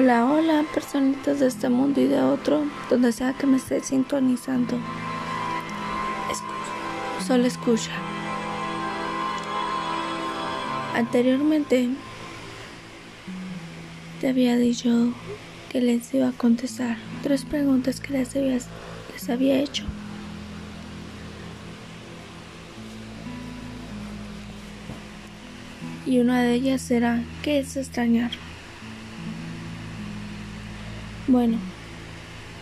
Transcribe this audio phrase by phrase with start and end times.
[0.00, 4.78] Hola, hola, personitas de este mundo y de otro, donde sea que me esté sintonizando.
[7.26, 7.90] Solo escucha.
[10.94, 11.88] Anteriormente
[14.20, 15.12] te había dicho
[15.68, 19.82] que les iba a contestar tres preguntas que les les había hecho.
[26.06, 28.30] Y una de ellas era, ¿qué es extrañar?
[31.28, 31.58] Bueno,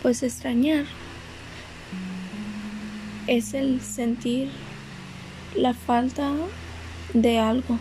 [0.02, 0.86] pues extrañar
[3.28, 4.50] es el sentir
[5.54, 6.32] la falta
[7.14, 7.78] de algo.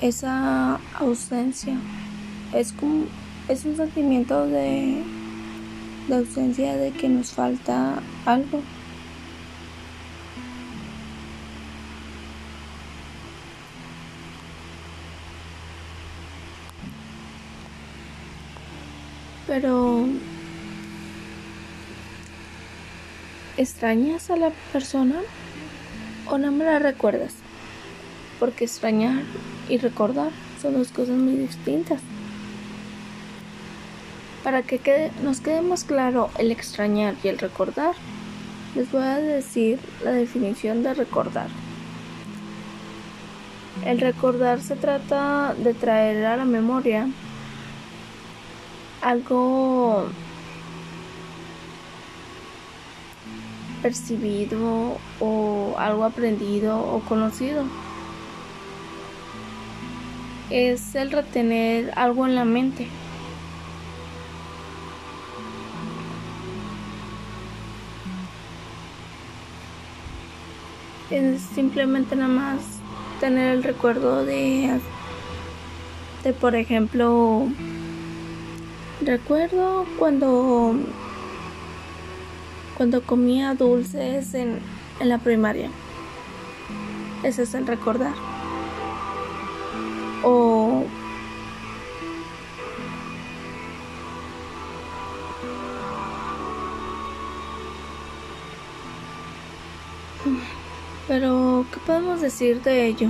[0.00, 1.76] Esa ausencia
[2.54, 3.06] es como
[3.48, 5.02] es un sentimiento de,
[6.06, 8.62] de ausencia de que nos falta algo.
[19.48, 20.04] Pero
[23.56, 25.16] ¿extrañas a la persona
[26.26, 27.32] o no me la recuerdas?
[28.38, 29.22] Porque extrañar
[29.70, 32.02] y recordar son dos cosas muy distintas.
[34.44, 37.94] Para que nos quede más claro el extrañar y el recordar,
[38.74, 41.48] les voy a decir la definición de recordar.
[43.86, 47.08] El recordar se trata de traer a la memoria
[49.02, 50.08] algo
[53.82, 57.64] percibido o algo aprendido o conocido.
[60.50, 62.88] Es el retener algo en la mente.
[71.10, 72.60] Es simplemente nada más
[73.20, 74.78] tener el recuerdo de,
[76.22, 77.48] de por ejemplo,
[79.00, 80.74] Recuerdo cuando
[82.76, 84.60] cuando comía dulces en,
[85.00, 85.68] en la primaria.
[87.22, 88.14] Ese es el recordar.
[90.22, 90.84] O
[101.08, 103.08] Pero, ¿qué podemos decir de ello?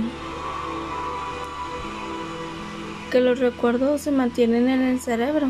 [3.11, 5.49] Que los recuerdos se mantienen en el cerebro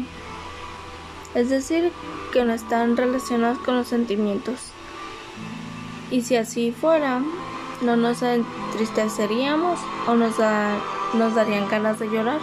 [1.35, 1.91] es decir,
[2.33, 4.71] que no están relacionados con los sentimientos.
[6.11, 7.21] Y si así fuera,
[7.81, 10.35] no nos entristeceríamos o nos,
[11.13, 12.39] nos darían ganas de llorar.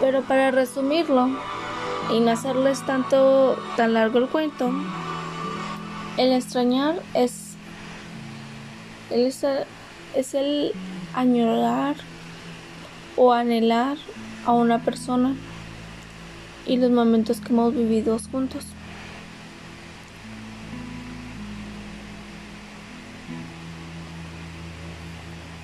[0.00, 1.28] Pero para resumirlo
[2.10, 4.70] y no hacerles tanto tan largo el cuento,
[6.16, 7.54] el extrañar es
[9.10, 9.32] el,
[10.14, 10.72] es el
[11.14, 11.96] añorar
[13.16, 13.96] o anhelar
[14.44, 15.34] a una persona
[16.66, 18.66] y los momentos que hemos vivido juntos.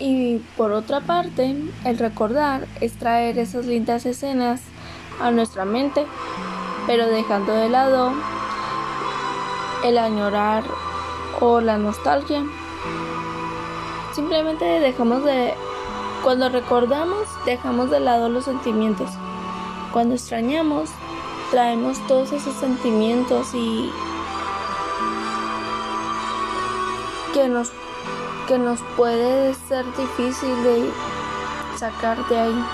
[0.00, 4.60] Y por otra parte, el recordar es traer esas lindas escenas
[5.20, 6.06] a nuestra mente,
[6.86, 8.12] pero dejando de lado
[9.84, 10.62] el añorar
[11.40, 12.44] o la nostalgia.
[14.14, 15.54] Simplemente dejamos de...
[16.22, 19.10] Cuando recordamos, dejamos de lado los sentimientos
[19.98, 20.90] cuando extrañamos,
[21.50, 23.90] traemos todos esos sentimientos y
[27.34, 27.72] que nos,
[28.46, 30.88] que nos puede ser difícil de
[31.76, 32.64] sacar de ahí.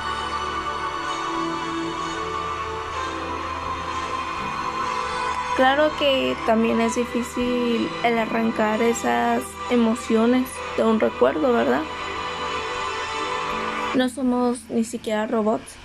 [5.57, 10.47] Claro que también es difícil el arrancar esas emociones
[10.77, 11.85] de un recuerdo, ¿verdad?
[13.95, 15.84] No somos ni siquiera robots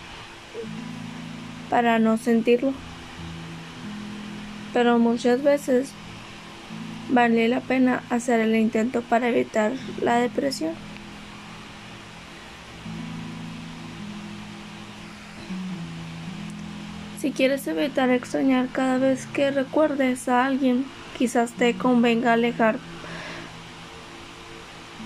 [1.70, 2.74] para no sentirlo.
[4.74, 5.92] Pero muchas veces
[7.10, 10.74] vale la pena hacer el intento para evitar la depresión.
[17.20, 20.86] Si quieres evitar extrañar cada vez que recuerdes a alguien,
[21.18, 22.78] quizás te convenga alejar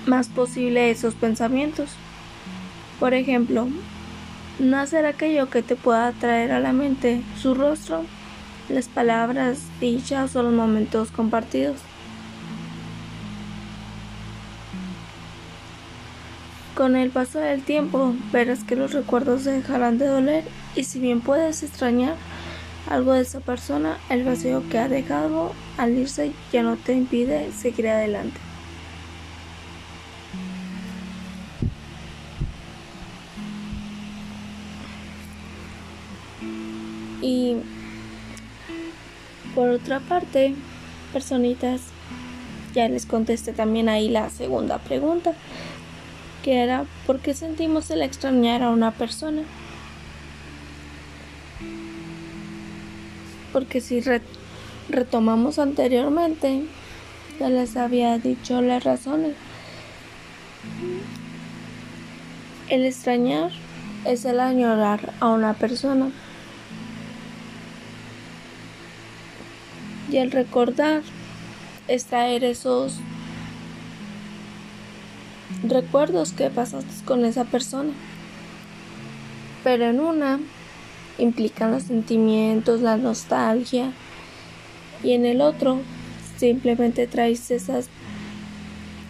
[0.05, 1.89] más posible esos pensamientos.
[2.99, 3.67] Por ejemplo,
[4.59, 8.05] no hacer aquello que te pueda traer a la mente su rostro,
[8.69, 11.77] las palabras dichas o los momentos compartidos.
[16.75, 20.43] Con el paso del tiempo verás que los recuerdos dejarán de doler
[20.75, 22.15] y si bien puedes extrañar,
[22.89, 27.51] algo de esa persona, el vacío que ha dejado al irse ya no te impide
[27.51, 28.39] seguir adelante.
[39.55, 40.55] Por otra parte,
[41.11, 41.81] personitas,
[42.73, 45.33] ya les contesté también ahí la segunda pregunta,
[46.43, 49.43] que era ¿por qué sentimos el extrañar a una persona?
[53.51, 54.01] Porque si
[54.89, 56.63] retomamos anteriormente,
[57.39, 59.35] ya les había dicho las razones.
[62.69, 63.51] El extrañar
[64.05, 66.11] es el añorar a una persona.
[70.11, 71.01] Y el recordar
[71.87, 72.97] es traer esos
[75.63, 77.91] recuerdos que pasaste con esa persona.
[79.63, 80.39] Pero en una
[81.17, 83.91] implican los sentimientos, la nostalgia.
[85.03, 85.79] Y en el otro
[86.37, 87.89] simplemente traes esas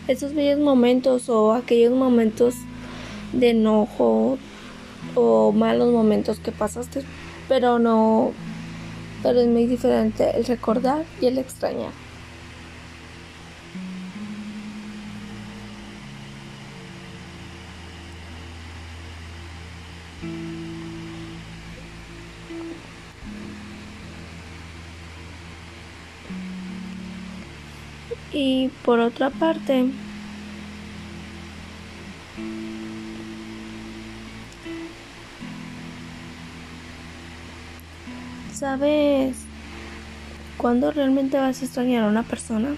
[0.07, 2.55] esos bellos momentos o aquellos momentos
[3.31, 4.37] de enojo
[5.15, 7.03] o malos momentos que pasaste,
[7.47, 8.31] pero no
[9.23, 11.93] pero es muy diferente el recordar y el extrañar.
[28.31, 29.93] Y por otra parte,
[38.63, 39.35] ¿Sabes
[40.55, 42.77] cuándo realmente vas a extrañar a una persona?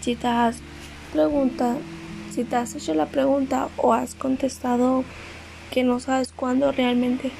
[0.00, 0.56] Si te has
[1.12, 1.78] preguntado,
[2.34, 5.04] si te has hecho la pregunta o has contestado
[5.70, 7.30] que no sabes cuándo realmente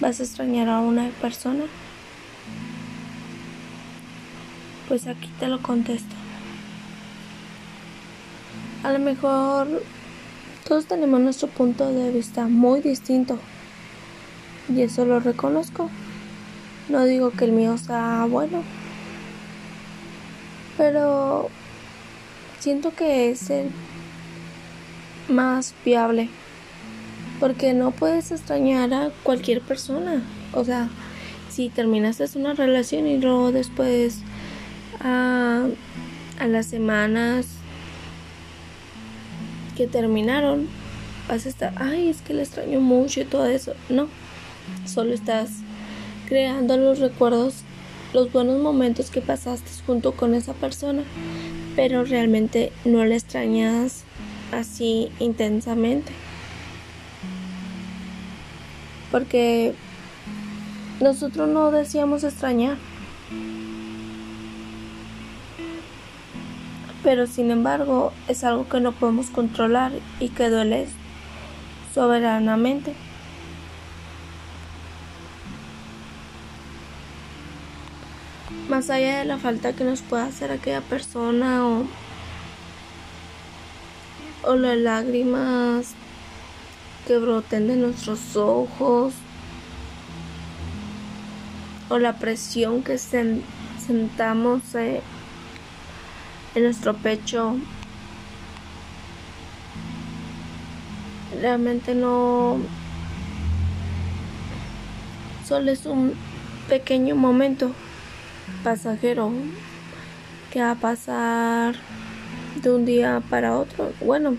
[0.00, 1.62] vas a extrañar a una persona,
[4.88, 6.16] pues aquí te lo contesto.
[8.82, 9.68] A lo mejor
[10.66, 13.38] todos tenemos nuestro punto de vista muy distinto
[14.74, 15.90] y eso lo reconozco.
[16.88, 18.62] No digo que el mío sea bueno,
[20.76, 21.48] pero
[22.58, 23.70] siento que es el
[25.28, 26.28] más viable
[27.38, 30.22] porque no puedes extrañar a cualquier persona.
[30.52, 30.88] O sea,
[31.48, 34.18] si terminaste una relación y luego después
[35.00, 35.64] a,
[36.38, 37.46] a las semanas
[39.76, 40.68] que terminaron
[41.28, 43.72] vas a estar, ay, es que le extraño mucho y todo eso.
[43.88, 44.08] No,
[44.84, 45.50] Solo estás
[46.28, 47.62] creando los recuerdos,
[48.12, 51.02] los buenos momentos que pasaste junto con esa persona,
[51.76, 54.04] pero realmente no la extrañas
[54.52, 56.12] así intensamente.
[59.10, 59.74] Porque
[61.00, 62.76] nosotros no decíamos extrañar.
[67.02, 70.86] Pero sin embargo es algo que no podemos controlar y que duele
[71.94, 72.94] soberanamente.
[78.70, 81.84] Más allá de la falta que nos pueda hacer aquella persona o,
[84.44, 85.94] o las lágrimas
[87.06, 89.12] que broten de nuestros ojos
[91.88, 95.02] o la presión que sentamos eh,
[96.54, 97.56] en nuestro pecho.
[101.40, 102.58] Realmente no
[105.44, 106.14] solo es un
[106.68, 107.72] pequeño momento
[108.62, 109.32] pasajero
[110.50, 111.76] que va a pasar
[112.62, 113.92] de un día para otro.
[114.00, 114.36] Bueno,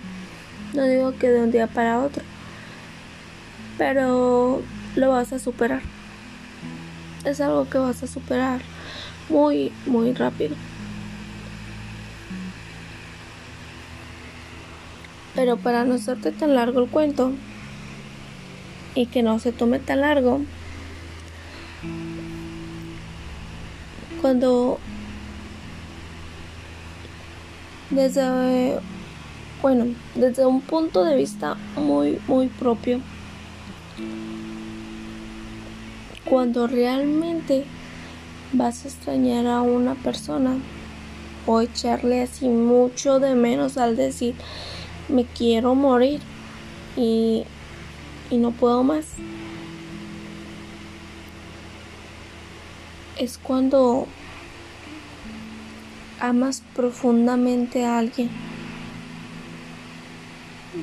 [0.74, 2.24] no digo que de un día para otro,
[3.78, 4.62] pero
[4.96, 5.82] lo vas a superar.
[7.26, 8.62] Es algo que vas a superar
[9.30, 10.56] muy, muy rápido.
[15.36, 17.32] Pero para no hacerte tan largo el cuento
[18.96, 20.42] y que no se tome tan largo,
[24.22, 24.78] cuando
[27.90, 28.80] desde
[29.62, 33.02] bueno desde un punto de vista muy muy propio
[36.26, 37.66] cuando realmente
[38.54, 40.58] vas a extrañar a una persona
[41.46, 44.36] o echarle así mucho de menos al decir
[45.10, 46.22] me quiero morir
[46.96, 47.44] y,
[48.30, 49.16] y no puedo más
[53.22, 54.08] es cuando
[56.20, 58.32] amas profundamente a alguien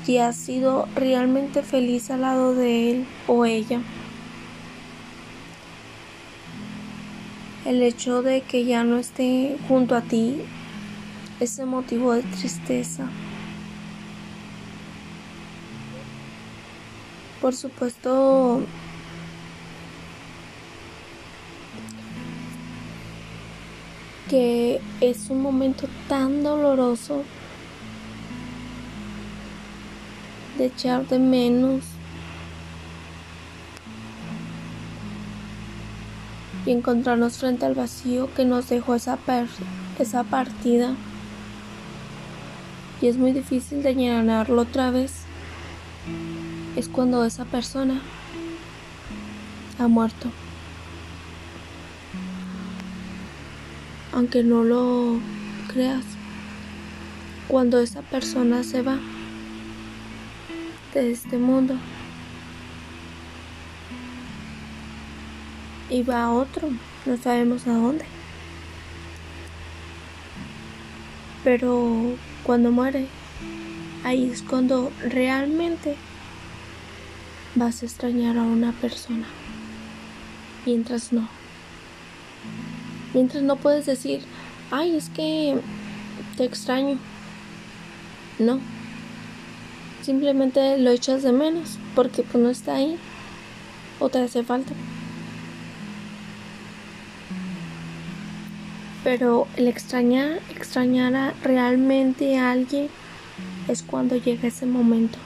[0.06, 3.80] y has sido realmente feliz al lado de él o ella.
[7.64, 10.40] El hecho de que ya no esté junto a ti
[11.40, 13.08] es motivo de tristeza.
[17.40, 18.62] Por supuesto,
[24.28, 27.22] que es un momento tan doloroso
[30.58, 31.84] de echar de menos
[36.66, 39.18] y encontrarnos frente al vacío que nos dejó esa,
[39.98, 40.94] esa partida.
[43.00, 45.22] Y es muy difícil de llenarlo otra vez.
[46.76, 48.02] Es cuando esa persona
[49.78, 50.30] ha muerto.
[54.18, 55.20] Aunque no lo
[55.72, 56.04] creas,
[57.46, 58.98] cuando esa persona se va
[60.92, 61.76] de este mundo,
[65.88, 66.68] y va a otro,
[67.06, 68.06] no sabemos a dónde.
[71.44, 73.06] Pero cuando muere,
[74.02, 75.94] ahí es cuando realmente
[77.54, 79.28] vas a extrañar a una persona.
[80.66, 81.37] Mientras no.
[83.14, 84.20] Mientras no puedes decir,
[84.70, 85.56] ay, es que
[86.36, 86.98] te extraño.
[88.38, 88.60] No.
[90.02, 92.96] Simplemente lo echas de menos porque pues no está ahí
[93.98, 94.72] o te hace falta.
[99.04, 102.88] Pero el extrañar, extrañar a realmente a alguien
[103.68, 105.18] es cuando llega ese momento.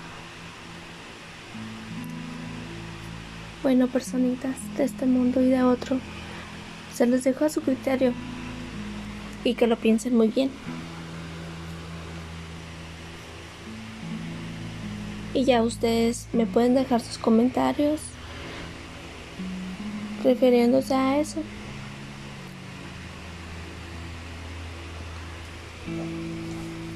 [3.63, 5.99] Bueno, personitas de este mundo y de otro,
[6.95, 8.13] se les dejo a su criterio
[9.45, 10.51] y que lo piensen muy bien.
[15.35, 18.01] Y ya ustedes me pueden dejar sus comentarios
[20.23, 21.43] refiriéndose a eso.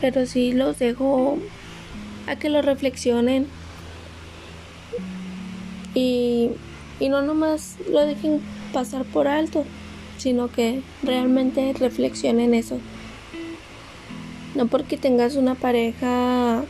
[0.01, 1.39] pero sí los dejo
[2.27, 3.47] a que lo reflexionen
[5.95, 6.51] y,
[7.01, 8.41] y no nomás lo dejen
[8.73, 9.65] pasar por alto,
[10.19, 12.79] sino que realmente reflexionen eso.
[14.55, 16.65] No porque tengas una pareja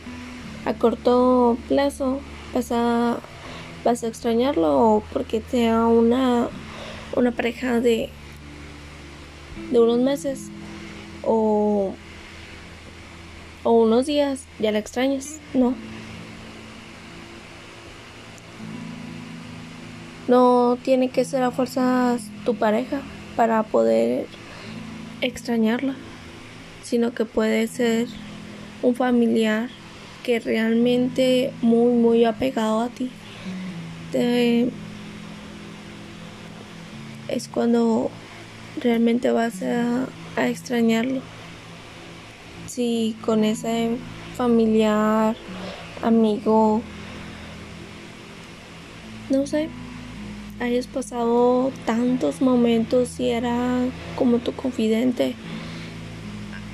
[0.65, 2.19] a corto plazo
[2.53, 3.19] vas a,
[3.85, 6.49] vas a extrañarlo o porque sea una,
[7.15, 8.09] una pareja de,
[9.71, 10.49] de unos meses
[11.23, 11.93] o
[13.63, 15.39] o unos días ya la extrañas.
[15.53, 15.75] No.
[20.29, 23.01] No tiene que ser a fuerzas tu pareja
[23.37, 24.25] para poder
[25.21, 25.95] extrañarla,
[26.83, 28.07] sino que puede ser
[28.81, 29.69] un familiar
[30.23, 33.09] que realmente muy muy apegado a ti.
[37.29, 38.09] es cuando
[38.81, 41.21] realmente vas a, a extrañarlo
[42.67, 43.97] si con ese
[44.35, 45.35] familiar,
[46.03, 46.81] amigo,
[49.29, 49.69] no sé,
[50.59, 53.85] hayas pasado tantos momentos y era
[54.15, 55.35] como tu confidente,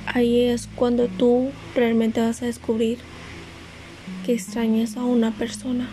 [0.06, 2.98] ahí es cuando tú realmente vas a descubrir
[4.24, 5.88] que extrañas a una persona,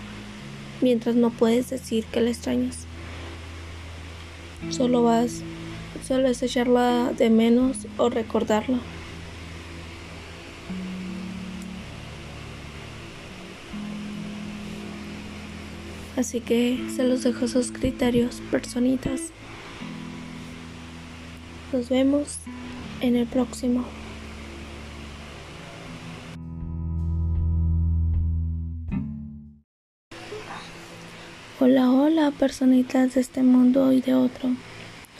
[0.82, 2.86] mientras no puedes decir que la extrañas.
[4.70, 5.42] Solo vas,
[6.08, 8.80] solo es echarla de menos o recordarla.
[16.22, 19.32] Así que se los dejo sus criterios, personitas.
[21.74, 22.38] Nos vemos
[23.00, 23.84] en el próximo.
[31.60, 34.52] Hola, hola, personitas de este mundo y de otro,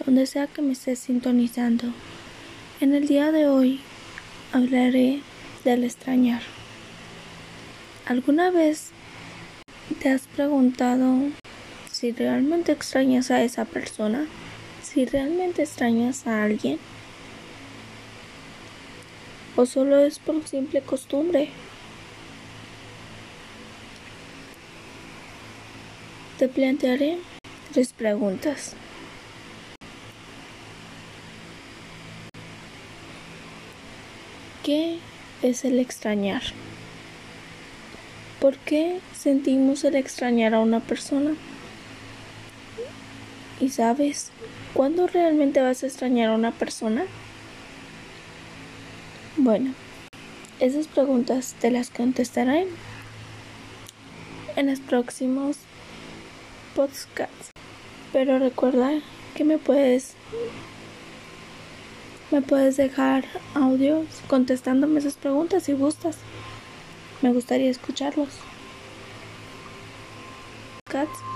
[0.06, 1.86] donde sea que me estés sintonizando.
[2.80, 3.80] En el día de hoy
[4.54, 5.22] hablaré
[5.64, 6.44] del extrañar.
[8.06, 8.92] ¿Alguna vez
[10.02, 11.30] ¿Te has preguntado
[11.92, 14.26] si realmente extrañas a esa persona?
[14.82, 16.80] ¿Si realmente extrañas a alguien?
[19.56, 21.50] ¿O solo es por simple costumbre?
[26.40, 27.20] Te plantearé
[27.72, 28.74] tres preguntas.
[34.64, 34.98] ¿Qué
[35.44, 36.42] es el extrañar?
[38.42, 41.36] ¿Por qué sentimos el extrañar a una persona?
[43.60, 44.32] ¿Y sabes
[44.74, 47.04] cuándo realmente vas a extrañar a una persona?
[49.38, 49.76] Bueno,
[50.60, 52.66] esas preguntas te las contestaré
[54.56, 55.58] en los próximos
[56.76, 57.52] podcasts.
[58.12, 58.90] Pero recuerda
[59.36, 60.16] que me puedes
[62.32, 66.18] Me puedes dejar audios contestándome esas preguntas si gustas.
[67.22, 68.30] Me gustaría escucharlos.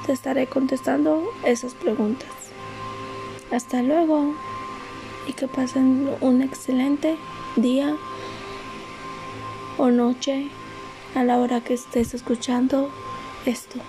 [0.06, 2.30] Te estaré contestando esas preguntas.
[3.52, 4.36] Hasta luego
[5.28, 7.16] y que pasen un excelente
[7.56, 7.96] día
[9.78, 10.50] o noche
[11.16, 12.92] a la hora que estés escuchando
[13.46, 13.80] esto.